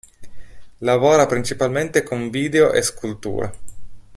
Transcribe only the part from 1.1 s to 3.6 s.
principalmente con video e sculture.